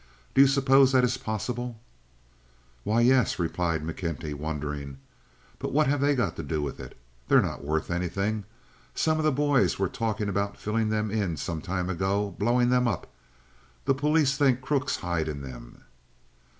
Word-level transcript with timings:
Do 0.33 0.41
you 0.41 0.47
suppose 0.47 0.93
that 0.93 1.03
is 1.03 1.17
possible?" 1.17 1.79
"Why, 2.83 3.01
yes," 3.01 3.37
replied 3.37 3.83
McKenty, 3.83 4.33
wondering; 4.33 4.97
"but 5.59 5.71
what 5.73 5.85
have 5.85 6.01
they 6.01 6.15
got 6.15 6.35
to 6.37 6.41
do 6.41 6.59
with 6.59 6.79
it? 6.79 6.97
They're 7.27 7.39
not 7.39 7.63
worth 7.63 7.91
anything. 7.91 8.45
Some 8.95 9.19
of 9.19 9.23
the 9.23 9.31
boys 9.31 9.77
were 9.77 9.87
talking 9.89 10.27
about 10.27 10.57
filling 10.57 10.89
them 10.89 11.11
in 11.11 11.37
some 11.37 11.61
time 11.61 11.87
ago—blowing 11.87 12.69
them 12.71 12.87
up. 12.87 13.13
The 13.85 13.93
police 13.93 14.35
think 14.39 14.59
crooks 14.61 14.95
hide 14.95 15.27
in 15.27 15.43
them." 15.43 15.83